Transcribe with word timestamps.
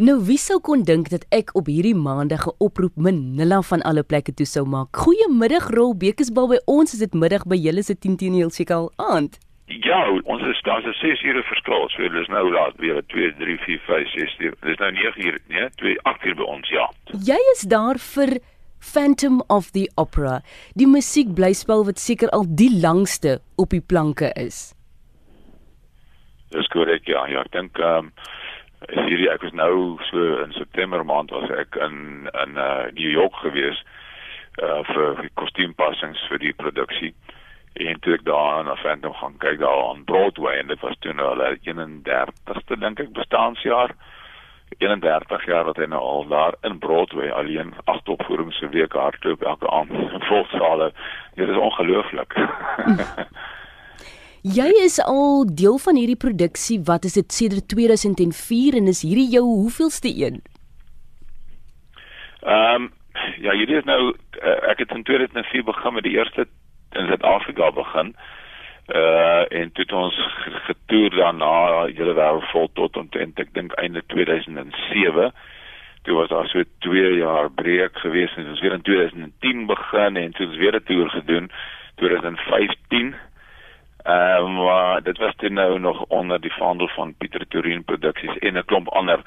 Nou 0.00 0.14
wie 0.24 0.38
sou 0.40 0.56
kon 0.64 0.86
dink 0.88 1.10
dat 1.12 1.26
ek 1.36 1.50
op 1.52 1.66
hierdie 1.68 1.92
maandag 1.92 2.46
'n 2.48 2.56
oproep 2.64 2.96
Manila 2.96 3.60
van 3.60 3.82
alle 3.82 4.02
plekke 4.02 4.32
toe 4.32 4.46
sou 4.46 4.64
maak. 4.64 4.88
Goeiemiddag 4.96 5.68
Rol 5.68 5.92
Bekesbal 5.94 6.48
by 6.48 6.60
ons 6.64 6.94
is 6.94 6.98
dit 6.98 7.12
middag 7.12 7.44
by 7.44 7.56
julle 7.56 7.82
se 7.82 7.94
10 7.94 8.16
teen 8.16 8.32
heel 8.32 8.48
seker 8.50 8.74
al 8.74 8.92
aand. 8.96 9.38
Ja, 9.66 10.08
ons 10.24 10.42
is 10.42 10.62
daar's 10.62 10.86
'n 10.86 10.96
6 10.96 11.22
ure 11.22 11.42
verskil. 11.42 11.88
So 11.90 12.08
dis 12.08 12.28
nou 12.28 12.52
laat 12.52 12.76
weer 12.78 13.02
2 13.06 13.34
3 13.36 13.58
4 13.58 13.78
5 13.78 14.08
6 14.08 14.36
uur. 14.38 14.54
Dis 14.62 14.78
nou 14.78 14.92
9 14.92 15.26
uur, 15.26 15.38
nee, 15.48 15.68
2 15.76 15.98
8 16.02 16.24
uur 16.24 16.34
by 16.36 16.42
ons, 16.42 16.68
ja. 16.68 16.90
Jy 17.04 17.40
is 17.54 17.62
daar 17.68 17.98
vir 17.98 18.40
Phantom 18.78 19.42
of 19.48 19.70
the 19.72 19.90
Opera, 19.96 20.42
die 20.74 20.86
musiekblyspel 20.86 21.84
wat 21.84 21.98
seker 21.98 22.28
al 22.30 22.44
die 22.48 22.80
langste 22.80 23.40
op 23.56 23.70
die 23.70 23.80
planke 23.80 24.32
is. 24.34 24.74
Dis 26.48 26.66
korrek, 26.66 27.06
ja. 27.06 27.26
Ja, 27.26 27.40
ek 27.40 27.52
dink 27.52 27.78
ehm 27.78 27.98
um, 27.98 28.12
is 28.88 29.04
hierdie 29.06 29.30
ek 29.30 29.42
was 29.46 29.52
nou 29.56 29.98
so 30.10 30.38
in 30.42 30.52
September 30.56 31.04
maand 31.04 31.30
was 31.34 31.50
ek 31.50 31.76
in 31.76 32.28
in 32.44 32.56
uh, 32.56 32.88
New 32.96 33.10
York 33.10 33.36
gewees 33.44 33.82
uh 34.62 34.82
vir 34.84 35.28
kostuumpassings 35.40 36.20
vir 36.28 36.38
die 36.38 36.52
produksie. 36.52 37.12
En 37.80 38.00
toe 38.04 38.18
ek 38.18 38.24
daar 38.28 38.58
aan 38.58 38.72
Phantom 38.82 39.14
gaan 39.16 39.38
kyk 39.40 39.62
daar 39.62 39.84
aan 39.88 40.04
Broadway 40.04 40.58
en 40.58 40.68
dit 40.68 40.80
was 40.80 40.96
toe 41.00 41.14
nou 41.16 41.30
hulle 41.32 41.54
31ste 41.64 42.80
dink 42.80 43.00
ek 43.00 43.14
bestaanjaar. 43.16 43.96
31 44.78 45.46
jaar 45.46 45.64
wat 45.64 45.76
hy 45.76 45.86
nou 45.88 46.00
al 46.00 46.28
daar 46.28 46.54
in 46.68 46.78
Broadway 46.78 47.30
alleen 47.30 47.74
agt 47.84 48.08
opvoerings 48.08 48.58
se 48.58 48.68
week 48.68 48.92
hardloop 48.92 49.42
elke 49.42 49.70
aand 49.70 49.90
in 49.92 50.28
volsale 50.28 50.92
dit 51.34 51.48
is 51.48 51.56
ongelooflik 51.56 52.36
Jy 54.42 54.72
is 54.82 54.98
al 54.98 55.44
deel 55.46 55.76
van 55.78 55.94
hierdie 55.94 56.18
produksie. 56.18 56.80
Wat 56.82 57.04
is 57.06 57.14
dit 57.14 57.32
sedert 57.32 57.68
2004 57.70 58.74
en 58.74 58.90
is 58.90 59.02
hierdie 59.06 59.28
jou 59.30 59.44
hoeveelste 59.44 60.10
een? 60.10 60.42
Ehm 62.42 62.82
um, 62.82 62.90
ja, 63.38 63.54
hierdie 63.54 63.78
is 63.78 63.86
nou 63.86 64.00
uh, 64.10 64.56
ek 64.70 64.82
het 64.82 64.90
in 64.90 65.06
2004 65.06 65.62
begin 65.64 65.94
met 65.94 66.02
die 66.02 66.16
eerste 66.18 66.48
in 66.90 67.06
Suid-Afrika 67.06 67.70
begin. 67.70 68.14
Uh 68.90 69.46
en 69.62 69.70
toe 69.72 69.84
het 69.86 69.92
ons 69.92 70.18
getoer 70.66 71.14
daarna 71.14 71.86
hele 71.94 72.18
wêreld 72.18 72.50
vol 72.50 72.70
tot 72.74 72.96
omtrent 72.96 73.38
ek 73.38 73.54
dink 73.54 73.78
einde 73.78 74.02
2007. 74.10 75.30
Toe 76.02 76.14
was 76.18 76.34
daar 76.34 76.50
so 76.50 76.66
2 76.78 77.18
jaar 77.22 77.50
breek 77.50 77.94
gewees 77.94 78.34
en 78.34 78.50
ons 78.50 78.60
weer 78.60 78.74
in 78.74 78.82
2010 78.82 79.66
begin 79.66 80.16
en 80.16 80.32
toe 80.32 80.46
ons 80.50 80.58
weer 80.58 80.74
'n 80.74 80.88
toer 80.90 81.10
gedoen 81.10 81.52
2015 82.02 83.14
Ehm 84.02 84.44
um, 84.44 84.54
maar 84.54 85.02
dit 85.02 85.18
was 85.18 85.34
toe 85.36 85.48
nou 85.48 85.78
nog 85.78 86.04
onder 86.08 86.40
die 86.40 86.52
vaandel 86.52 86.88
van 86.88 87.14
Pieter 87.18 87.48
Turin 87.48 87.84
Produksies 87.84 88.38
en 88.38 88.56
'n 88.56 88.64
klomp 88.64 88.88
ander 88.88 89.20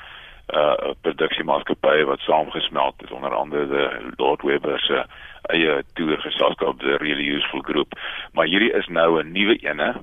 uh 0.53 0.73
produksiemaatskappye 1.01 2.05
wat 2.05 2.19
saamgesmelt 2.19 3.01
het 3.01 3.11
onder 3.11 3.35
andere 3.35 3.67
die 3.67 4.13
Lord 4.15 4.41
Webber 4.41 4.79
se 4.79 5.05
eie 5.41 5.83
toer 5.93 6.17
geselskap 6.17 6.79
the 6.79 6.97
really 6.97 7.35
useful 7.35 7.61
group. 7.61 7.99
Maar 8.33 8.45
hierdie 8.45 8.73
is 8.73 8.87
nou 8.87 9.23
'n 9.23 9.31
nuwe 9.31 9.55
ene 9.55 9.95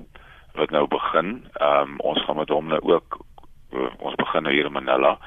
wat 0.53 0.69
nou 0.69 0.87
begin. 0.87 1.45
Ehm 1.53 1.81
um, 1.81 1.99
ons 1.99 2.23
gaan 2.23 2.35
met 2.35 2.49
hom 2.49 2.67
nou 2.67 2.81
ook 2.81 3.25
uh, 3.73 3.89
ons 3.99 4.15
begin 4.15 4.43
nou 4.43 4.53
hier 4.53 4.65
in 4.65 4.71
Manila. 4.71 5.17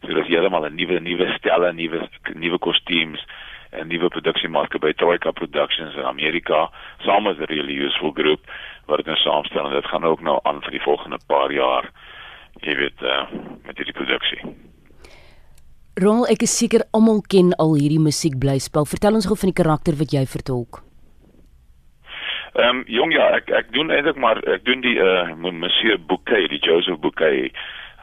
So 0.00 0.14
dis 0.14 0.26
heeltemal 0.26 0.64
'n 0.64 0.74
nuwe 0.74 1.00
nuwe 1.00 1.32
stelle, 1.38 1.72
nuwe 1.72 2.08
nuwe 2.34 2.58
kostuums 2.58 3.24
'n 3.72 3.88
nuwe 3.88 4.08
produksiemaatskappy 4.08 4.94
Troika 4.94 5.32
Productions 5.32 5.94
in 5.94 6.04
Amerika 6.04 6.70
saam 7.04 7.22
met 7.22 7.38
'n 7.38 7.50
really 7.52 7.76
useful 7.86 8.12
group 8.12 8.40
wat 8.86 8.96
dit 8.96 9.06
nou 9.06 9.16
saamstel 9.16 9.66
en 9.66 9.72
dit 9.72 9.86
gaan 9.86 10.04
ook 10.04 10.20
nou 10.20 10.38
aan 10.42 10.62
vir 10.62 10.70
die 10.70 10.82
volgende 10.82 11.18
paar 11.26 11.52
jaar 11.52 11.90
jy 12.64 12.76
weet 12.76 13.02
uh, 13.02 13.26
met 13.66 13.76
hierdie 13.76 13.96
produksie. 13.96 14.40
Rol 15.96 16.26
ek 16.32 16.44
is 16.44 16.56
seker 16.58 16.84
almal 16.96 17.22
ken 17.24 17.54
al 17.62 17.74
hierdie 17.78 18.02
musiekblyspel. 18.02 18.84
Vertel 18.84 19.16
ons 19.16 19.28
gou 19.28 19.36
van 19.36 19.52
die 19.52 19.60
karakter 19.62 19.96
wat 20.00 20.12
jy 20.12 20.26
vertolk. 20.28 20.82
Ehm 22.56 22.80
um, 22.80 22.84
jong 22.88 23.12
ja, 23.12 23.30
ek 23.36 23.50
ek 23.52 23.72
doen 23.72 23.90
eintlik 23.92 24.16
maar 24.20 24.40
ek 24.48 24.64
doen 24.64 24.84
die 24.84 24.96
uh 25.00 25.34
Monsieur 25.36 25.98
Bouquet, 26.08 26.48
die 26.52 26.60
Joseph 26.64 27.00
Bouquet. 27.00 27.52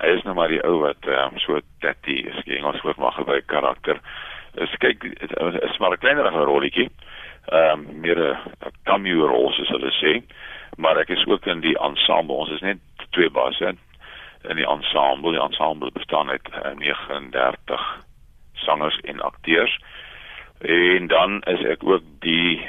Hy 0.01 0.11
is 0.17 0.23
nou 0.25 0.35
maar 0.37 0.49
die 0.49 0.61
ou 0.65 0.79
wat 0.83 1.05
ehm 1.09 1.33
um, 1.33 1.41
so 1.41 1.61
tatty 1.85 2.19
is, 2.29 2.37
die 2.45 2.57
Engels 2.57 2.81
woord 2.85 3.01
mag 3.01 3.17
gebruik 3.17 3.47
karakter. 3.49 4.01
Is 4.55 4.75
kyk 4.79 5.03
is 5.03 5.77
maar 5.77 5.91
'n 5.91 5.97
kleinerige 5.97 6.43
rolletjie. 6.45 6.89
Ehm 7.45 7.79
um, 7.79 7.99
meer 7.99 8.19
'n 8.19 8.37
cameo 8.83 9.27
rol 9.27 9.51
soos 9.51 9.69
hulle 9.69 9.91
sê 9.91 10.21
maar 10.77 10.97
ek 10.97 11.09
is 11.09 11.25
ook 11.25 11.45
in 11.45 11.59
die 11.59 11.77
ensemble. 11.79 12.35
Ons 12.35 12.49
is 12.49 12.61
net 12.61 12.79
twee 13.09 13.29
basse 13.29 13.75
in 14.49 14.55
die 14.55 14.67
ensemble. 14.67 15.31
Die 15.31 15.41
ensemble 15.41 15.91
bestaan 15.93 16.29
uit 16.29 16.49
uh, 16.53 16.71
eh, 16.71 16.77
39 16.77 17.81
sangers 18.53 18.99
en 18.99 19.19
akteurs. 19.19 19.79
En 20.59 21.07
dan 21.07 21.41
is 21.41 21.63
ek 21.63 21.83
ook 21.83 22.03
die 22.19 22.67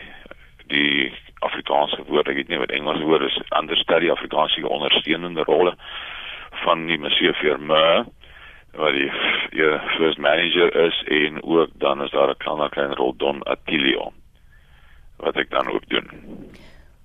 die 0.67 1.13
Afrikaanse 1.45 2.01
woord, 2.09 2.29
ek 2.29 2.39
weet 2.41 2.49
nie 2.49 2.59
wat 2.59 2.73
Engels 2.73 3.03
woord 3.05 3.27
is, 3.27 3.37
understudy 3.53 4.09
Afrikaanse 4.11 4.65
ondersteunende 4.69 5.45
rolle 5.45 5.75
van 6.65 6.87
die 6.89 6.97
Monsieur 6.99 7.35
Firme 7.37 8.07
wat 8.77 8.93
die 8.93 9.11
ja, 9.59 9.79
first 9.97 10.19
manager 10.19 10.71
is 10.87 11.03
en 11.07 11.43
ook 11.43 11.71
dan 11.79 12.03
is 12.03 12.11
daar 12.11 12.31
'n 12.31 12.43
klein 12.45 12.71
klein 12.71 12.95
rol 12.95 13.17
Don 13.17 13.43
Attilio 13.43 14.13
wat 15.17 15.37
ek 15.37 15.51
dan 15.51 15.69
ook 15.71 15.89
doen. 15.89 16.09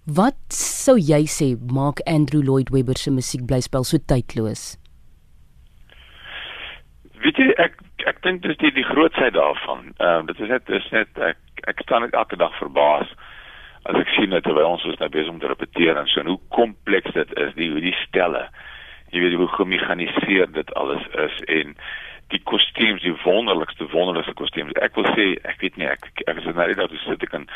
Wat 0.06 0.40
sou 0.54 0.98
jy 0.98 1.24
sê 1.30 1.48
maak 1.74 2.00
Andrew 2.06 2.44
Lloyd 2.44 2.70
Webber 2.70 2.98
se 2.98 3.12
musiekblyspel 3.12 3.84
so 3.84 3.98
tydloos? 3.98 4.78
Weet 7.22 7.38
jy 7.38 7.54
ek 7.58 7.78
ek 8.08 8.22
dink 8.24 8.42
dis 8.42 8.58
die 8.58 8.72
die 8.72 8.88
grootsheid 8.88 9.34
daarvan. 9.34 9.94
Ehm 9.98 10.22
uh, 10.22 10.26
dit 10.26 10.40
is 10.40 10.50
net 10.50 10.66
dis 10.66 10.90
net 10.92 11.08
ek 11.18 11.38
ek 11.68 11.82
staan 11.86 12.02
net 12.02 12.14
elke 12.14 12.36
dag 12.36 12.56
verbaas 12.58 13.12
as 13.90 13.96
ek 13.96 14.10
sien 14.16 14.34
dat 14.34 14.44
terwyl 14.44 14.74
ons 14.76 14.86
is 14.86 15.00
nou 15.00 15.10
besig 15.10 15.32
om 15.32 15.40
te 15.40 15.48
repeteer 15.52 15.98
en 15.98 16.08
so 16.08 16.24
hoe 16.26 16.40
kompleks 16.56 17.14
dit 17.16 17.32
is, 17.38 17.54
die 17.56 17.70
hoe 17.72 17.82
die 17.84 17.96
stelle. 18.04 18.48
Jy 19.10 19.24
weet 19.24 19.38
hoe 19.40 19.48
gemekaniseer 19.56 20.52
dit 20.54 20.74
alles 20.74 21.06
is 21.26 21.42
en 21.48 21.76
die 22.30 22.42
kostuums, 22.46 23.02
die 23.02 23.16
wonderlikste 23.24 23.88
wonderlikste 23.90 24.36
kostuums. 24.38 24.76
Ek 24.86 24.98
wil 24.98 25.08
sê, 25.16 25.32
ek 25.50 25.62
weet 25.64 25.80
nie 25.82 25.88
ek 25.90 26.06
ek 26.28 26.38
is 26.38 26.46
nou 26.46 26.56
net 26.60 26.78
daar 26.78 26.94
sit 27.06 27.24
ek 27.26 27.34
kan 27.34 27.48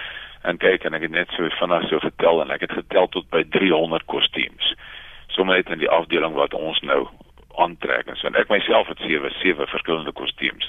en 0.49 0.57
kyk 0.59 0.87
en 0.87 0.97
ek 0.97 1.05
het 1.05 1.13
net 1.13 1.35
so 1.37 1.47
vinnig 1.59 1.85
so 1.89 2.01
getel 2.03 2.41
en 2.41 2.51
ek 2.51 2.65
het 2.65 2.73
getel 2.79 3.07
tot 3.13 3.29
by 3.31 3.43
300 3.53 4.07
kostuums. 4.11 4.73
Sommige 5.35 5.61
net 5.61 5.75
in 5.77 5.83
die 5.85 5.93
afdeling 5.99 6.33
wat 6.37 6.57
ons 6.57 6.81
nou 6.81 7.05
aantrek 7.61 8.09
en 8.09 8.17
so 8.17 8.27
en 8.27 8.39
ek 8.39 8.49
myself 8.49 8.89
het 8.89 9.05
sewe 9.05 9.31
sewe 9.39 9.69
verskillende 9.69 10.15
kostuums. 10.17 10.67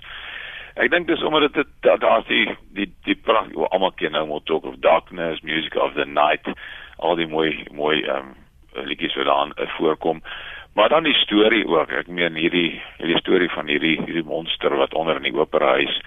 Ek 0.74 0.90
dink 0.90 1.08
dis 1.08 1.22
omdat 1.22 1.54
dit 1.54 1.68
daar's 1.82 2.26
die 2.28 2.48
die 2.76 2.90
die 3.08 3.16
pragt 3.16 3.54
wat 3.54 3.72
almal 3.72 3.94
ken 3.96 4.12
nou 4.12 4.26
moet 4.26 4.46
talk 4.50 4.66
of 4.68 4.80
darkness, 4.84 5.42
music 5.46 5.76
of 5.80 5.94
the 5.94 6.04
night, 6.04 6.48
al 6.98 7.16
die 7.16 7.30
mooi 7.30 7.64
mooi 7.72 8.02
ehm 8.02 8.34
um, 8.34 8.40
liedjies 8.74 9.14
wat 9.14 9.30
daar 9.30 9.52
uh, 9.54 9.70
voorkom. 9.76 10.22
Maar 10.74 10.88
dan 10.88 11.06
die 11.06 11.14
storie 11.14 11.66
ook. 11.66 11.90
Ek 11.90 12.08
meen 12.10 12.34
hierdie 12.34 12.82
hierdie 12.98 13.18
storie 13.22 13.50
van 13.50 13.68
hierdie 13.70 13.96
hierdie 14.00 14.26
monster 14.26 14.74
wat 14.76 14.94
onder 14.94 15.16
in 15.16 15.28
die 15.28 15.36
opera 15.38 15.76
huis 15.78 16.00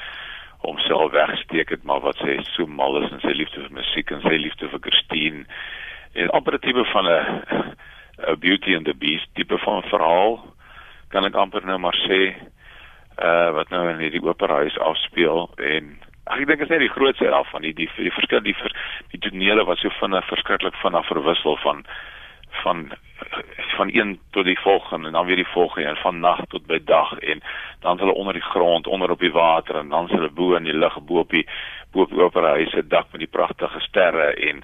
homself 0.65 1.11
wegsteek 1.11 1.69
het 1.69 1.83
maar 1.83 2.01
wat 2.03 2.17
sê 2.19 2.39
so 2.51 2.65
mal 2.67 2.97
is 3.03 3.11
in 3.11 3.21
sy 3.23 3.33
liefde 3.37 3.61
vir 3.61 3.75
musiek 3.77 4.11
en 4.11 4.23
sy 4.25 4.35
liefde 4.41 4.69
vir 4.71 4.81
Christine 4.87 5.45
en 6.17 6.33
operatiewe 6.39 6.85
van 6.91 7.07
'n 7.07 7.43
'n 8.27 8.39
Beauty 8.39 8.75
and 8.75 8.85
the 8.85 8.93
Beast 8.93 9.29
tipe 9.35 9.57
van 9.57 9.83
verhaal 9.83 10.43
kan 11.09 11.25
ek 11.25 11.35
amper 11.35 11.65
nou 11.65 11.77
maar 11.77 11.97
sê 12.07 12.35
uh 13.29 13.49
wat 13.53 13.69
nou 13.69 13.89
in 13.89 14.03
hierdie 14.03 14.23
opera 14.23 14.55
huis 14.65 14.77
afspeel 14.77 15.49
en 15.57 15.95
ek 16.25 16.47
dink 16.47 16.61
is 16.61 16.69
net 16.69 16.79
die 16.79 16.95
grootste 16.97 17.31
af 17.31 17.49
van 17.49 17.61
die 17.61 17.73
die 17.73 17.89
die 17.97 18.11
verskil 18.11 18.41
die 18.41 18.57
vir 18.57 18.73
die 19.11 19.19
tonele 19.19 19.63
wat 19.65 19.77
so 19.77 19.89
vinnig 19.89 20.25
verskriklik 20.25 20.75
vinnig 20.81 21.05
verwissel 21.05 21.57
van 21.57 21.85
van 22.63 22.91
van 23.77 23.89
een 23.91 24.19
tot 24.31 24.45
die 24.45 24.59
volgende 24.59 25.07
en 25.07 25.13
dan 25.13 25.25
weer 25.25 25.35
die 25.35 25.47
volgende 25.47 25.89
en 25.89 25.95
van 25.95 26.19
nag 26.19 26.39
tot 26.47 26.65
by 26.65 26.79
dag 26.83 27.19
en 27.19 27.41
dan 27.79 27.99
hulle 27.99 28.13
onder 28.13 28.33
die 28.33 28.41
grond 28.41 28.87
onder 28.87 29.09
op 29.09 29.19
die 29.19 29.31
water 29.31 29.75
en 29.75 29.89
dan 29.89 30.09
hulle 30.09 30.29
bo 30.29 30.55
in 30.55 30.63
die 30.63 30.73
lug 30.73 31.01
bo 31.01 31.19
op 31.19 31.29
die 31.29 31.47
bo 31.91 32.01
op 32.01 32.09
die 32.09 32.21
opera 32.21 32.49
huise 32.49 32.87
dak 32.87 33.05
met 33.11 33.19
die 33.19 33.35
pragtige 33.37 33.79
sterre 33.79 34.33
en 34.33 34.63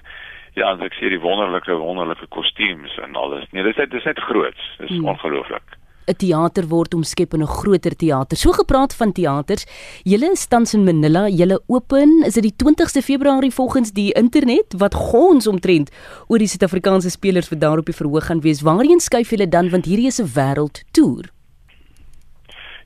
ja 0.54 0.70
as 0.70 0.82
ek 0.86 0.94
sê 0.94 1.10
die 1.10 1.20
wonderlike 1.20 1.72
wonderlike 1.72 2.26
kostuums 2.26 2.98
en 3.02 3.16
alles. 3.16 3.46
Nee 3.50 3.62
dis 3.62 3.76
dit 3.76 3.94
is 3.94 4.04
net 4.04 4.18
groot 4.18 4.60
dis 4.78 4.90
hmm. 4.90 5.08
ongelooflik 5.08 5.78
'n 6.06 6.16
teater 6.16 6.68
word 6.68 6.94
omskep 6.94 7.34
in 7.34 7.42
'n 7.42 7.46
groter 7.46 7.96
teater. 7.96 8.36
So 8.36 8.52
gepraat 8.52 8.94
van 8.94 9.12
teaters, 9.12 9.66
julle 10.04 10.30
is 10.32 10.46
tans 10.46 10.74
in 10.74 10.84
Manila, 10.84 11.28
julle 11.28 11.60
open, 11.66 12.22
is 12.26 12.34
dit 12.34 12.42
die 12.42 12.56
20ste 12.56 13.02
Februarie 13.02 13.50
volgens 13.50 13.92
die 13.92 14.12
internet 14.12 14.74
wat 14.78 14.94
gons 14.94 15.46
omtrent 15.46 15.90
oor 16.28 16.38
die 16.38 16.46
Suid-Afrikaanse 16.46 17.10
spelers 17.10 17.48
wat 17.48 17.60
daar 17.60 17.78
op 17.78 17.86
die 17.86 17.94
verhoog 17.94 18.26
gaan 18.26 18.40
wees. 18.40 18.62
Waarheen 18.62 19.00
skuif 19.00 19.30
julle 19.30 19.48
dan 19.48 19.70
want 19.70 19.84
hierdie 19.84 20.06
is 20.06 20.20
'n 20.20 20.30
wêreldtoer? 20.34 21.24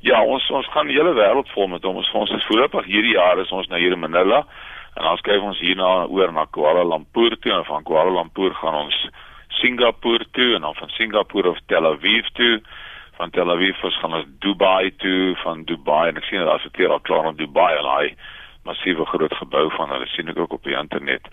Ja, 0.00 0.22
ons 0.24 0.50
ons 0.50 0.66
gaan 0.70 0.86
die 0.86 0.96
hele 0.96 1.14
wêreld 1.14 1.48
vol 1.48 1.66
met 1.66 1.84
ons. 1.84 2.12
Ons 2.12 2.30
is 2.30 2.46
voorlopig 2.46 2.84
hierdie 2.86 3.16
jaar 3.16 3.38
is 3.38 3.50
ons 3.50 3.66
nou 3.68 3.80
hier 3.80 3.92
in 3.92 3.98
Manila 3.98 4.46
en 4.94 5.04
dan 5.04 5.16
skuif 5.16 5.42
ons 5.42 5.60
hierna 5.60 6.06
oor 6.06 6.32
na 6.32 6.44
Kuala 6.50 6.84
Lumpur 6.84 7.36
toe 7.42 7.52
en 7.52 7.64
van 7.64 7.82
Kuala 7.82 8.10
Lumpur 8.10 8.54
gaan 8.54 8.74
ons 8.74 9.08
Singapore 9.48 10.26
toe 10.32 10.54
en 10.54 10.60
dan 10.60 10.74
van 10.74 10.88
Singapore 10.88 11.50
of 11.50 11.58
Tel 11.66 11.86
Aviv 11.86 12.26
toe 12.38 12.60
van 13.18 13.30
Tel 13.34 13.50
Aviv 13.50 13.84
ons 13.84 13.98
gaan 14.00 14.14
ons 14.20 14.26
Dubai 14.44 14.90
toe 15.02 15.34
van 15.42 15.64
Dubai 15.66 16.08
en 16.08 16.20
ek 16.20 16.26
sien 16.28 16.42
hulle 16.42 16.54
adverteer 16.54 16.94
al 16.94 17.04
klaar 17.06 17.30
in 17.32 17.38
Dubai 17.40 17.72
en 17.76 17.88
hy 17.90 18.10
massiewe 18.68 19.06
groot 19.10 19.34
gebou 19.40 19.66
van 19.76 19.94
hulle 19.94 20.06
sien 20.14 20.30
ek 20.30 20.38
ook 20.38 20.54
op 20.58 20.68
die 20.68 20.76
internet 20.78 21.26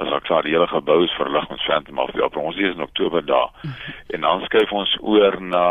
as 0.00 0.12
ek 0.16 0.26
klaar 0.28 0.46
die 0.46 0.52
hele 0.54 0.68
gebou 0.70 1.00
is 1.04 1.16
verlig 1.18 1.48
met 1.50 1.64
Phantom 1.64 2.00
of 2.04 2.12
the 2.12 2.24
Opera 2.24 2.44
ons 2.50 2.60
is 2.60 2.76
in 2.76 2.84
Oktober 2.84 3.24
daar 3.24 3.50
en 4.14 4.26
dan 4.26 4.44
skuif 4.48 4.72
ons 4.72 4.92
oor 5.00 5.40
na 5.40 5.64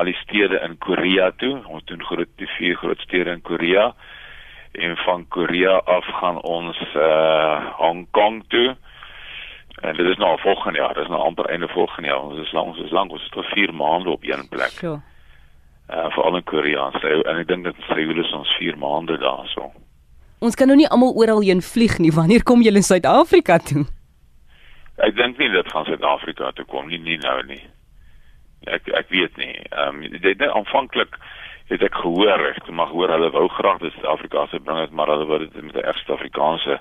al 0.00 0.08
die 0.08 0.16
stede 0.22 0.60
in 0.64 0.78
Korea 0.80 1.30
toe 1.42 1.54
ons 1.68 1.84
doen 1.90 2.04
groot 2.08 2.32
die 2.40 2.50
vier 2.56 2.78
groot 2.80 3.00
stede 3.04 3.36
in 3.36 3.44
Korea 3.44 3.90
en 4.72 4.96
van 5.04 5.26
Korea 5.28 5.76
af 5.96 6.08
gaan 6.20 6.40
ons 6.40 6.80
uh 6.96 7.76
Hong 7.82 8.06
Kong 8.16 8.40
toe 8.48 8.72
En 9.80 9.96
dit 9.96 10.06
is 10.06 10.16
nou 10.16 10.40
volgende 10.40 10.78
jaar, 10.78 10.94
dit 10.94 11.02
is 11.02 11.08
nou 11.08 11.20
amper 11.20 11.46
einde 11.46 11.68
volgende 11.68 12.08
jaar. 12.08 12.22
Ons 12.22 12.38
is 12.38 12.52
lank, 12.52 12.66
ons 12.66 12.78
is 12.78 12.90
lank, 12.90 13.10
ons 13.10 13.22
is 13.22 13.28
tot 13.28 13.44
4 13.44 13.74
maande 13.74 14.10
op 14.10 14.24
een 14.24 14.48
plek. 14.48 14.70
Sure. 14.70 15.00
Uh 15.90 16.08
veral 16.08 16.36
in 16.36 16.44
Korea 16.44 16.84
en 16.92 17.00
sy 17.00 17.08
en 17.08 17.40
ek 17.40 17.48
dink 17.48 17.64
dit 17.64 17.80
sê 17.88 18.04
hulle 18.04 18.22
is 18.22 18.32
ons 18.32 18.56
4 18.58 18.78
maande 18.78 19.18
daar 19.18 19.48
so. 19.54 19.72
Ons 20.38 20.54
kan 20.58 20.66
nou 20.66 20.76
nie 20.76 20.88
almal 20.88 21.14
oral 21.14 21.42
heen 21.42 21.62
vlieg 21.62 21.98
nie. 21.98 22.12
Wanneer 22.20 22.42
kom 22.42 22.62
julle 22.62 22.80
in 22.82 22.86
Suid-Afrika 22.86 23.58
toe? 23.58 23.84
Ek 25.02 25.16
dink 25.16 25.38
nie 25.38 25.50
dit 25.50 25.72
gaan 25.72 25.88
Suid-Afrika 25.88 26.52
toe 26.52 26.64
kom 26.70 26.88
nie, 26.88 27.00
nie 27.02 27.18
nou 27.18 27.38
nie. 27.48 27.62
Ek 28.70 28.88
ek 28.94 29.08
weet 29.10 29.36
nie. 29.36 29.54
Ehm 29.70 30.02
um, 30.04 30.18
dit 30.22 30.48
aanvanklik 30.48 31.18
het 31.72 31.82
ek 31.82 31.94
gehoor, 31.94 32.42
ek 32.52 32.68
mag 32.70 32.90
hoor 32.92 33.10
hulle 33.10 33.30
wou 33.34 33.48
graag 33.48 33.80
dit 33.82 33.94
Suid-Afrika 33.96 34.46
se 34.50 34.60
bring 34.60 34.80
het, 34.84 34.92
maar 34.92 35.10
hulle 35.10 35.26
wou 35.26 35.38
dit 35.42 35.62
met 35.62 35.74
'n 35.74 35.86
regte 35.86 36.12
Afrikaanse 36.12 36.80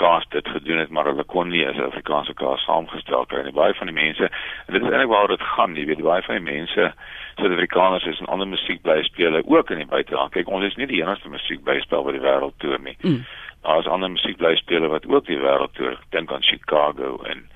kaas 0.00 0.26
dit 0.34 0.48
gedoen 0.48 0.80
het 0.80 0.90
maar 0.90 1.08
hulle 1.10 1.24
kon 1.28 1.50
nie 1.52 1.66
as 1.68 1.80
Afrikaanse 1.84 2.34
kaas 2.34 2.64
saamgestel 2.64 3.26
kry 3.30 3.44
nie. 3.44 3.56
Baie 3.56 3.76
van 3.78 3.90
die 3.90 3.96
mense 3.96 4.28
en 4.30 4.72
dit 4.74 4.82
is 4.82 4.88
eintlik 4.88 5.12
waar 5.12 5.28
dit 5.28 5.44
gaan 5.54 5.76
jy 5.76 5.84
weet 5.90 6.02
baie 6.06 6.24
van 6.26 6.40
die 6.40 6.48
mense 6.48 6.92
Suid-Afrikaners 7.40 8.06
is 8.10 8.20
in 8.20 8.32
ander 8.32 8.48
musiekblyspele 8.48 9.42
ook 9.46 9.70
in 9.70 9.80
die 9.80 9.88
buiteland. 9.92 10.32
Kyk 10.34 10.48
ons 10.48 10.66
is 10.66 10.76
nie 10.76 10.88
die 10.90 11.00
enigste 11.00 11.30
musiekblyspel 11.32 12.04
wat 12.04 12.16
die 12.16 12.24
wêreld 12.24 12.58
toer 12.64 12.80
nie. 12.84 12.96
Mm. 13.00 13.22
daar 13.62 13.78
is 13.78 13.86
ander 13.86 14.10
musiekblyspele 14.10 14.88
wat 14.88 15.06
ook 15.06 15.26
die 15.26 15.38
wêreld 15.38 15.72
toer. 15.76 15.98
Dink 16.16 16.32
aan 16.32 16.42
Chicago 16.42 17.18
en 17.22 17.48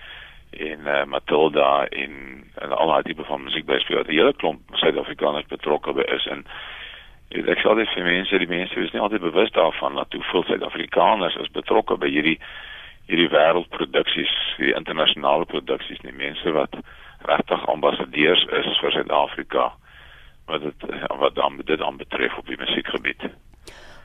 en 0.54 0.86
uh, 0.86 1.04
Matilda 1.04 1.86
en 1.90 2.12
en 2.54 2.72
al 2.76 2.88
daai 2.92 3.02
tipe 3.02 3.24
van 3.24 3.42
musiekblyspele 3.42 4.04
die 4.06 4.20
hele 4.20 4.36
klomp 4.38 4.76
Suid-Afrikaners 4.80 5.48
betrokke 5.50 5.92
by 5.92 6.04
is 6.16 6.26
en 6.30 6.44
ek 7.30 7.62
sê 7.62 7.74
dit 7.78 7.94
vir 7.94 8.04
mense, 8.04 8.38
die 8.38 8.50
mense 8.50 8.80
is 8.80 8.92
nie 8.92 9.00
altyd 9.00 9.24
bewus 9.24 9.50
daarvan 9.56 9.96
dat 9.98 10.12
hoeveel 10.12 10.44
Suid-Afrikaners 10.48 11.36
is 11.42 11.50
betrokke 11.56 11.96
by 11.96 12.10
hierdie 12.10 12.38
hierdie 13.08 13.28
wêreldproduksies, 13.28 14.32
hierdie 14.56 14.76
internasionale 14.78 15.44
produksies, 15.44 16.00
nie 16.04 16.14
mense 16.16 16.52
wat 16.56 16.76
regtig 17.28 17.66
ambassadeurs 17.68 18.44
is 18.60 18.78
vir 18.80 18.94
Suid-Afrika 18.96 19.72
wat 20.48 20.60
dit 20.60 20.86
wat 21.20 21.34
dan 21.34 21.56
dit 21.64 21.82
aan 21.82 21.96
betref 21.96 22.36
op 22.38 22.46
die 22.46 22.60
musiekgebied. 22.60 23.28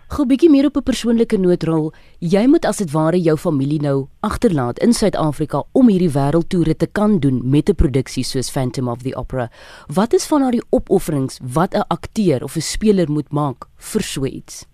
Gou 0.10 0.24
bietjie 0.26 0.50
meer 0.50 0.66
op 0.66 0.78
'n 0.78 0.84
persoonlike 0.90 1.38
nootrol. 1.38 1.92
Jy 2.20 2.48
moet 2.48 2.66
as 2.66 2.78
dit 2.78 2.92
ware 2.92 3.20
jou 3.22 3.38
familie 3.38 3.80
nou 3.82 4.08
agterlaat 4.22 4.80
in 4.80 4.94
Suid-Afrika 4.94 5.64
om 5.72 5.88
hierdie 5.88 6.10
wêreldtoere 6.10 6.76
te 6.76 6.88
kan 6.88 7.20
doen 7.20 7.42
met 7.44 7.70
'n 7.70 7.76
produksie 7.76 8.24
soos 8.24 8.50
Phantom 8.52 8.88
of 8.88 9.04
the 9.04 9.16
Opera. 9.16 9.50
Wat 9.88 10.14
is 10.14 10.28
van 10.28 10.42
daardie 10.42 10.66
opofferings 10.72 11.40
wat 11.54 11.76
'n 11.76 11.86
akteur 11.88 12.44
of 12.44 12.56
'n 12.56 12.62
speler 12.62 13.12
moet 13.12 13.32
maak 13.32 13.68
vir 13.78 14.02
so 14.02 14.26
iets? 14.26 14.66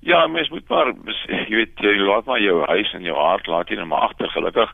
Ja, 0.00 0.26
mens 0.26 0.48
moet 0.50 0.68
maar 0.68 0.94
jy 1.26 1.54
weet 1.56 1.78
jy 1.78 1.96
laat 1.96 2.24
maar 2.24 2.40
jou 2.40 2.66
huis 2.66 2.92
en 2.92 3.02
jou 3.02 3.16
hart 3.16 3.46
laat 3.46 3.68
jy 3.68 3.76
net 3.76 3.86
maar 3.86 4.00
agter 4.00 4.28
gelukkig. 4.28 4.70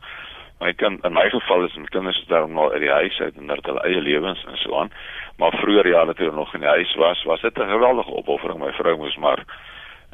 My 0.59 0.73
kind 0.73 1.03
in 1.05 1.13
my 1.13 1.29
geval 1.29 1.65
is 1.65 1.75
my 1.77 1.85
kinders 1.85 2.23
daarom 2.27 2.53
nou 2.53 2.71
uit 2.73 2.81
die 2.81 2.89
huis 2.89 3.19
uit 3.19 3.35
en 3.37 3.49
hulle 3.49 3.81
eie 3.85 4.01
lewens 4.01 4.45
en 4.45 4.57
so 4.57 4.77
aan. 4.79 4.91
Maar 5.37 5.53
vroeër 5.61 5.87
jare 5.87 6.13
toe 6.13 6.31
nog 6.31 6.53
in 6.53 6.65
die 6.65 6.69
huis 6.69 6.95
was, 6.95 7.23
was 7.23 7.41
dit 7.41 7.57
'n 7.57 7.69
geweldige 7.69 8.15
opoffering. 8.15 8.59
My 8.59 8.73
vrou 8.73 8.97
moes 8.97 9.17
maar 9.17 9.43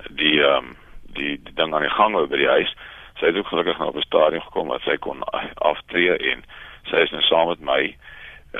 die 0.09 0.43
ehm 0.43 0.57
um, 0.57 0.77
die, 1.13 1.39
die 1.43 1.53
ding 1.53 1.73
aan 1.73 1.81
die 1.81 1.95
gang 1.95 2.13
hou 2.13 2.27
by 2.27 2.37
die 2.37 2.47
huis. 2.47 2.75
Sy 3.19 3.25
het 3.25 3.37
ook 3.37 3.47
gelukkig 3.47 3.77
nou 3.77 3.89
op 3.89 3.95
'n 3.95 4.01
stadium 4.01 4.41
gekom 4.41 4.67
wat 4.67 4.81
sy 4.81 4.97
kon 4.97 5.23
aftree 5.55 6.17
en 6.17 6.43
sy 6.83 6.95
is 6.95 7.11
nou 7.11 7.21
saam 7.21 7.47
met 7.47 7.59
my 7.59 7.95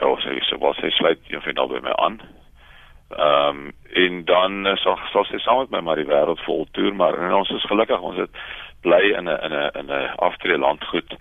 of 0.02 0.22
sy 0.22 0.40
sê 0.40 0.58
wat 0.60 0.76
sy 0.76 0.90
sluit 0.90 1.20
vind 1.28 1.60
al 1.60 1.68
by 1.68 1.80
my 1.80 1.94
aan. 1.94 2.22
Ehm 3.18 3.50
um, 3.50 3.74
en 3.94 4.26
dan 4.26 4.68
uh, 4.68 4.76
sal 4.76 5.00
sal 5.12 5.26
sy 5.26 5.38
saam 5.38 5.60
met 5.60 5.70
my 5.70 5.80
maar 5.80 5.96
die 5.96 6.12
wêreld 6.14 6.40
vol 6.44 6.68
toer 6.72 6.94
maar 6.96 7.34
ons 7.34 7.50
is 7.50 7.66
gelukkig 7.66 8.00
ons 8.00 8.18
het 8.18 8.32
bly 8.82 9.14
in 9.18 9.30
'n 9.30 9.40
in 9.46 9.54
'n 9.54 9.70
in 9.80 9.92
'n 9.92 10.16
aftree 10.16 10.58
landgoed 10.58 11.18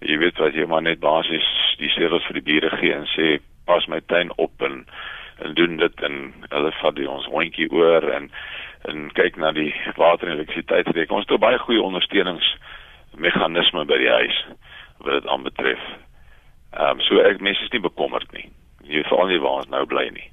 jy 0.00 0.18
weet 0.18 0.38
wat 0.38 0.54
jy 0.54 0.66
maar 0.66 0.82
net 0.82 1.00
basies 1.00 1.46
die 1.78 1.90
seels 1.94 2.26
vir 2.26 2.40
die 2.40 2.48
diere 2.52 2.70
gee 2.76 2.94
en 2.94 3.06
sê 3.14 3.38
pas 3.66 3.86
my 3.88 4.00
tuin 4.06 4.32
op 4.36 4.62
en 4.62 4.84
en 5.42 5.54
doen 5.54 5.76
dit 5.76 6.02
en 6.06 6.34
hulle 6.50 6.72
vat 6.80 6.94
die 6.94 7.10
ons 7.10 7.26
hondjie 7.26 7.70
oor 7.72 8.10
en 8.16 8.30
en 8.84 9.08
kyk 9.16 9.36
na 9.40 9.52
die 9.56 9.72
water 9.96 10.28
en 10.28 10.36
elektrisiteit 10.36 10.88
reek. 10.92 11.10
Ons 11.10 11.24
het 11.28 11.40
baie 11.40 11.58
goeie 11.58 11.82
ondersteuningsmeganisme 11.82 13.84
by 13.88 13.98
die 13.98 14.12
huis 14.12 14.42
wat 14.98 15.12
dit 15.16 15.30
aanbetref. 15.32 15.80
Ehm 16.74 16.98
um, 16.98 17.00
so 17.08 17.24
ek 17.24 17.40
mense 17.40 17.64
is 17.64 17.72
nie 17.72 17.80
bekommerd 17.80 18.28
nie. 18.36 18.50
Jy 18.84 19.02
veral 19.08 19.32
nie 19.32 19.40
waar 19.40 19.62
ons 19.62 19.72
nou 19.72 19.84
bly 19.88 20.08
nie. 20.12 20.28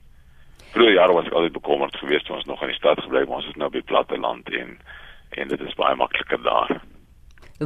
Vroeger 0.74 0.94
jare 0.94 1.16
was 1.16 1.28
ek 1.28 1.38
altyd 1.40 1.60
bekommerd 1.60 1.96
geweest 2.00 2.28
toe 2.28 2.36
ons 2.36 2.50
nog 2.50 2.62
in 2.62 2.74
die 2.74 2.80
stad 2.80 3.00
gebly 3.04 3.24
het, 3.24 3.32
ons 3.32 3.48
is 3.48 3.60
nou 3.60 3.72
by 3.72 3.82
platteland 3.88 4.52
en 4.56 4.78
en 5.32 5.48
dit 5.48 5.62
is 5.64 5.80
baie 5.80 5.96
makliker 5.96 6.42
daar. 6.44 6.82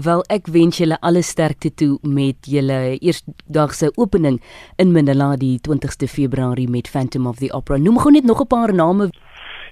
Wel 0.04 0.26
ek 0.28 0.50
wens 0.52 0.82
julle 0.82 0.98
alle 1.08 1.22
sterkte 1.24 1.70
toe 1.72 1.94
met 2.04 2.48
julle 2.52 2.98
eersdagse 3.00 3.94
opening 3.96 4.42
in 4.76 4.92
Manila 4.92 5.38
die 5.40 5.56
20ste 5.64 6.10
Februarie 6.12 6.68
met 6.68 6.90
Phantom 6.92 7.30
of 7.32 7.40
the 7.40 7.48
Opera. 7.56 7.78
Noem 7.80 8.02
gou 8.04 8.12
net 8.12 8.28
nog 8.28 8.42
'n 8.42 8.48
paar 8.48 8.74
name. 8.74 9.10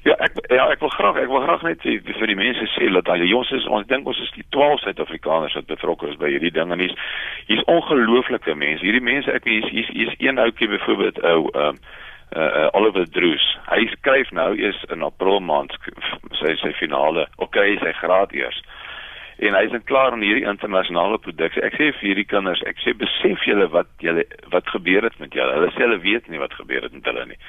Ja, 0.03 0.15
ek 0.19 0.31
ja, 0.49 0.69
ek 0.71 0.79
wil 0.79 0.89
graag 0.89 1.17
ek 1.17 1.27
wil 1.27 1.41
graag 1.41 1.61
net 1.61 1.79
sê 1.83 1.99
vir 2.03 2.27
die 2.27 2.35
mense 2.35 2.65
sê 2.71 2.87
dat 2.93 3.09
al 3.09 3.35
ons 3.35 3.51
is 3.51 3.67
ons 3.67 3.87
dink 3.87 4.07
ons 4.07 4.19
is 4.19 4.31
die 4.31 4.45
12 4.49 4.79
Suid-Afrikaners 4.79 5.53
wat 5.53 5.65
betrokke 5.65 6.07
is 6.07 6.15
by 6.15 6.29
hierdie 6.29 6.51
ding 6.51 6.71
en 6.71 6.79
hier's 6.79 6.95
hier's 7.47 7.63
ongelooflike 7.65 8.55
mense. 8.55 8.83
Hierdie 8.83 9.03
mense 9.03 9.31
ek 9.31 9.43
hier's 9.43 9.69
hier's 9.69 9.89
hier 9.91 10.15
een 10.19 10.39
ouetjie 10.39 10.67
byvoorbeeld 10.67 11.19
ou 11.23 11.49
ehm 11.51 11.75
uh, 12.35 12.41
uh, 12.41 12.67
Oliver 12.71 13.11
Drews. 13.11 13.57
Hy 13.67 13.87
skryf 13.87 14.31
nou 14.31 14.55
eers 14.55 14.85
in 14.89 15.03
April 15.03 15.39
maand 15.39 15.75
sy 16.31 16.55
sy 16.55 16.71
finale. 16.79 17.27
Okay, 17.37 17.75
sy 17.77 17.91
graad 17.91 18.31
eers 18.31 18.63
en 19.37 19.55
hy 19.57 19.63
is 19.65 19.73
net 19.73 19.85
klaar 19.89 20.13
aan 20.13 20.21
hierdie 20.25 20.47
internasionale 20.49 21.17
produksie. 21.17 21.63
Ek 21.65 21.77
sê 21.79 21.89
vir 21.97 22.09
hierdie 22.09 22.29
kinders, 22.29 22.61
ek 22.69 22.81
sê 22.83 22.93
besef 22.97 23.45
julle 23.47 23.67
wat 23.73 23.89
julle 24.03 24.25
wat 24.53 24.67
gebeur 24.69 25.07
het 25.07 25.17
met 25.19 25.33
julle. 25.33 25.55
Hulle 25.57 25.71
sê 25.73 25.85
hulle 25.85 26.01
weet 26.03 26.29
nie 26.29 26.41
wat 26.41 26.53
gebeur 26.57 26.85
het 26.85 26.93
met 26.93 27.07
hulle 27.09 27.25
nie. 27.31 27.39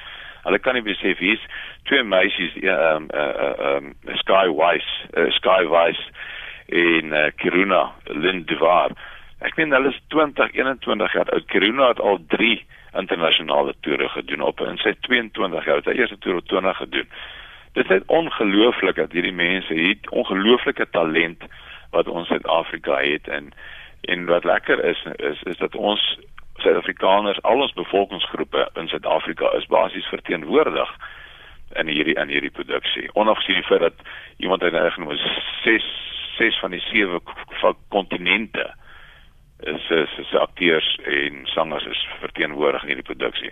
Hulle 0.45 0.59
kan 0.61 0.77
nie 0.77 0.85
besef 0.85 1.21
hier's 1.21 1.41
twee 1.89 2.03
meisies 2.03 2.53
ehm 2.61 3.09
uh, 3.09 3.27
ehm 3.47 3.91
uh, 3.91 3.91
um, 4.09 4.17
Sky 4.21 4.45
Wise, 4.53 4.91
uh, 5.17 5.29
Sky 5.37 5.65
Wise 5.69 6.03
in 6.73 7.13
uh, 7.13 7.29
Kiruna, 7.41 7.83
Lindevar. 8.09 8.93
Ek 9.45 9.57
meen 9.59 9.73
hulle 9.75 9.91
is 9.93 10.01
20, 10.13 10.53
21 10.57 11.13
jaar 11.13 11.29
oud. 11.33 11.47
Kiruna 11.51 11.91
het 11.93 12.01
al 12.01 12.21
3 12.33 12.57
internasionale 12.95 13.73
toere 13.85 14.09
gedoen 14.09 14.41
op 14.41 14.61
en 14.63 14.77
sy 14.81 14.95
22 15.07 15.65
jaar. 15.65 15.83
Sy 15.83 15.97
eerste 15.97 16.17
toer 16.23 16.39
het 16.41 16.47
20 16.53 16.77
gedoen. 16.77 17.09
Dit 17.75 17.91
is 17.91 18.05
ongelooflik 18.07 18.95
dat 19.01 19.11
hierdie 19.11 19.35
mense 19.35 19.73
hier 19.73 19.97
ongelooflike 20.09 20.87
talent 20.95 21.43
wat 21.95 22.07
ons 22.11 22.27
Suid-Afrika 22.27 22.99
het 23.01 23.27
en 23.27 23.53
en 24.05 24.25
wat 24.29 24.43
lekker 24.43 24.83
is 24.83 25.01
is 25.15 25.43
is 25.43 25.57
dat 25.57 25.75
ons 25.75 26.03
Suid-Afrikaners 26.63 27.41
al 27.41 27.61
ons 27.61 27.73
bevolkingsgroepe 27.73 28.69
in 28.73 28.87
Suid-Afrika 28.87 29.51
is 29.57 29.65
basies 29.71 30.07
verteenwoordig 30.13 30.91
in 31.81 31.87
hierdie 31.87 32.15
in 32.15 32.31
hierdie 32.31 32.53
produksie. 32.53 33.09
Onafgesien 33.13 33.59
die 33.59 33.67
feit 33.67 33.83
dat 33.83 34.03
iemand 34.37 34.61
het 34.61 34.75
genoem 34.93 35.17
6 35.63 35.87
6 36.37 36.59
van 36.59 36.71
die 36.71 36.83
7 36.91 37.21
kontinente 37.87 38.73
is 39.59 39.89
is, 39.89 40.17
is 40.17 40.35
akteurs 40.35 40.99
en 41.03 41.41
sangers 41.43 41.85
is 41.85 42.07
verteenwoordig 42.19 42.81
in 42.81 42.93
hierdie 42.93 43.09
produksie. 43.13 43.51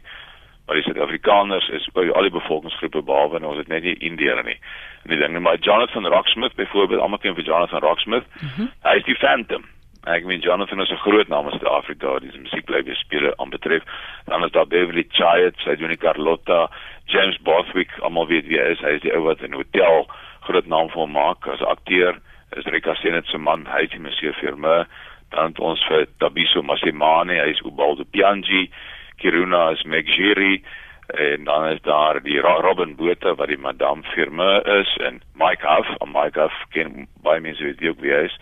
Maar 0.73 0.81
die 0.81 0.91
Suid-Afrikaners 0.91 1.67
is 1.69 1.83
by 1.93 2.07
al 2.17 2.25
die 2.25 2.33
bevolkingsgroepe 2.33 3.03
behalwe 3.05 3.37
nou 3.39 3.51
ons 3.51 3.59
het 3.61 3.67
net 3.69 3.83
nie 3.85 3.93
Indiëre 4.07 4.41
nie. 4.41 4.55
En 5.03 5.11
die 5.11 5.19
ding 5.21 5.35
maar 5.45 5.59
Jonathan 5.61 6.07
Rocksmith 6.09 6.55
byvoorbeeld 6.57 7.01
almal 7.05 7.19
ken 7.21 7.35
vir 7.37 7.45
Jonathan 7.45 7.83
Rocksmith 7.83 8.25
mm 8.39 8.49
-hmm. 8.55 8.71
hy 8.81 8.95
is 8.97 9.05
die 9.05 9.15
Phantom. 9.21 9.67
Ek 10.09 10.25
meen 10.25 10.41
Jonathan 10.41 10.81
is 10.81 10.89
'n 10.89 11.03
groot 11.05 11.27
naam 11.27 11.45
in 11.45 11.59
Suid-Afrika 11.59 12.19
dis 12.19 12.39
musiekblywe 12.45 12.95
spele 12.95 13.33
aan 13.37 13.49
betref. 13.49 13.83
Dan 14.25 14.43
is 14.43 14.51
daar 14.51 14.67
Beverly 14.67 15.05
Chayet 15.09 15.55
sy 15.57 15.75
doen 15.75 15.93
die 15.93 16.03
Carlotta 16.05 16.69
James 17.05 17.37
Bothwick 17.37 17.91
almal 17.99 18.27
weet 18.27 18.47
wie 18.47 18.57
hy 18.57 18.71
is. 18.71 18.81
Hy 18.81 18.95
is 18.97 19.01
die 19.01 19.13
ou 19.13 19.23
wat 19.23 19.41
in 19.41 19.53
hotel 19.53 20.09
groot 20.39 20.65
naam 20.65 20.89
vir 20.89 21.07
maak 21.07 21.47
as 21.47 21.61
akteur. 21.61 22.17
Is 22.57 22.65
Rika 22.65 22.95
Senet 22.95 23.25
se 23.25 23.37
man 23.37 23.65
hy 23.65 23.81
het 23.81 23.99
Monsieur 23.99 24.33
Firme 24.33 24.87
dan 25.29 25.45
het 25.45 25.59
ons 25.59 25.85
vir 25.85 26.07
Tabiso 26.17 26.61
Masimane 26.61 27.33
hy 27.33 27.49
is 27.49 27.61
Ubaldo 27.61 28.03
Piangi 28.03 28.69
Kiruna 29.17 29.69
is 29.71 29.83
Megiri 29.83 30.63
en 31.07 31.43
dan 31.43 31.67
is 31.67 31.81
daar 31.81 32.21
die 32.23 32.39
Robin 32.39 32.95
Botha 32.95 33.35
wat 33.35 33.47
die 33.47 33.57
Madame 33.57 34.03
Firme 34.03 34.61
is 34.81 34.97
en 34.97 35.21
Mike 35.33 35.67
Huff, 35.67 35.89
en 35.99 36.11
Mike 36.11 36.39
Huff 36.39 36.55
ken 36.69 37.07
baie 37.21 37.39
mense 37.39 37.63
weet 37.63 37.83
ook 37.87 37.99
wie 37.99 38.13
hy 38.13 38.23
is. 38.29 38.37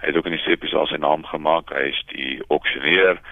Hy 0.00 0.10
het 0.10 0.16
ook 0.16 0.26
in 0.26 0.34
die 0.34 0.42
sepies 0.42 0.74
al 0.74 0.90
sy 0.90 0.98
naam 0.98 1.22
gemaak. 1.24 1.70
Hy 1.70 1.92
is 1.92 2.02
die 2.10 2.42
auksioneer 2.48 3.22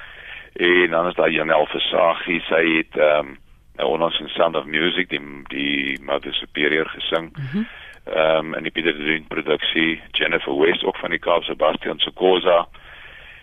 En 0.53 0.91
dan 0.91 1.07
is 1.07 1.15
daar 1.15 1.31
Janel 1.31 1.67
Versaghi, 1.67 2.41
sy 2.41 2.65
het 2.77 2.97
ehm 2.97 3.27
um, 3.27 3.39
onlangs 3.87 4.19
in 4.21 4.29
Sound 4.29 4.57
of 4.57 4.65
Music 4.65 5.09
die 5.09 5.21
die 5.49 6.01
Mother 6.03 6.35
Superior 6.35 6.89
gesing. 6.89 7.33
Mhm. 7.37 7.59
Mm 7.59 7.69
ehm 8.05 8.37
um, 8.37 8.55
en 8.55 8.63
die 8.63 8.73
Pieter 8.73 8.97
de 8.97 9.05
Ding 9.05 9.27
produksie 9.29 10.03
Jennifer 10.11 10.59
West 10.59 10.85
ook 10.85 10.97
van 10.97 11.11
die 11.11 11.19
Kaap 11.19 11.43
Sebastian 11.45 11.99
Sokoza 11.99 12.69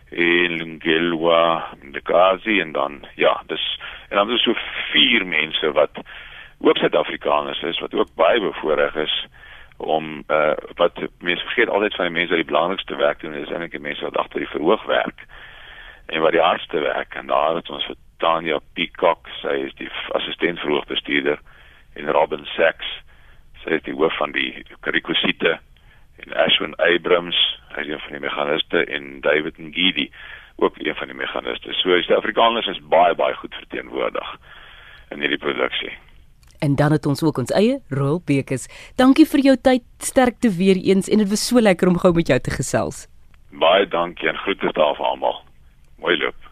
en 0.10 0.58
Lungelwa 0.58 1.68
de 1.92 2.02
Gazi 2.04 2.60
en 2.60 2.72
dan 2.72 3.06
ja 3.16 3.44
dis 3.48 3.80
en 4.10 4.16
dan 4.16 4.32
is 4.32 4.44
so 4.44 4.54
vier 4.92 5.26
mense 5.26 5.72
wat 5.72 6.00
ook 6.60 6.78
Suid-Afrikaners 6.78 7.62
is 7.62 7.80
wat 7.80 7.94
ook 7.94 8.16
baie 8.16 8.40
bevoorreg 8.40 8.96
is 8.96 9.26
om 9.78 10.24
uh, 10.28 10.54
wat 10.76 11.00
mense 11.20 11.44
vergeet 11.44 11.70
altyd 11.70 11.96
van 11.96 12.06
die 12.06 12.14
mense 12.14 12.30
wat 12.30 12.42
die 12.44 12.52
belangrikste 12.52 12.96
werk 12.96 13.20
doen 13.20 13.34
is 13.34 13.50
eintlik 13.50 13.72
die 13.72 13.84
mense 13.84 14.04
wat 14.04 14.18
agter 14.18 14.40
die 14.40 14.54
verhoog 14.54 14.86
werk 14.86 15.26
en 16.08 16.22
wat 16.22 16.32
die 16.32 16.42
hardste 16.42 16.80
werk. 16.80 17.16
En 17.16 17.28
daar 17.28 17.56
het 17.56 17.70
ons 17.70 17.86
vir 17.86 17.96
Tanya 18.18 18.60
Peacock 18.74 19.30
sy 19.42 19.54
is 19.68 19.76
die 19.78 19.90
assistent 20.18 20.60
verhoogbestuurder 20.60 21.40
en 21.94 22.12
Robin 22.16 22.46
Sachs 22.56 22.90
sy 23.64 23.78
is 23.78 23.86
die 23.86 23.94
hoof 23.94 24.16
van 24.18 24.34
die 24.34 24.66
rekwisiete 24.82 25.58
en 26.24 26.34
Ashwin 26.46 26.74
Abrams 26.82 27.38
hy 27.78 27.86
is 27.86 27.94
een 27.94 28.04
van 28.08 28.18
die 28.18 28.26
meganiste 28.26 28.84
en 28.98 29.22
David 29.22 29.62
Ngidi 29.62 30.10
ook 30.58 30.82
een 30.82 30.98
van 30.98 31.14
die 31.14 31.18
meganiste 31.18 31.74
so 31.78 31.94
die 31.94 32.04
Suid-Afrikaners 32.10 32.68
is 32.74 32.84
baie 32.90 33.16
baie 33.16 33.38
goed 33.38 33.56
verteenwoordig 33.62 34.36
in 35.14 35.24
hierdie 35.24 35.42
produksie 35.46 35.94
En 36.60 36.76
dan 36.76 36.92
het 36.92 37.06
ons 37.06 37.24
ook 37.24 37.38
ons 37.38 37.52
eie 37.54 37.80
rolbekers. 37.94 38.66
Dankie 38.98 39.28
vir 39.30 39.44
jou 39.46 39.56
tyd, 39.62 39.84
sterkte 40.02 40.50
weer 40.58 40.80
eens 40.82 41.10
en 41.10 41.22
dit 41.22 41.30
was 41.30 41.46
so 41.48 41.62
lekker 41.62 41.88
om 41.88 42.00
gou 42.02 42.14
met 42.18 42.28
jou 42.34 42.40
te 42.40 42.54
gesels. 42.56 43.06
Baie 43.62 43.86
dankie 43.88 44.30
en 44.30 44.42
groete 44.42 44.74
daar 44.74 44.98
vir 44.98 45.06
almal. 45.06 45.42
Mooi 46.02 46.18
loop. 46.18 46.47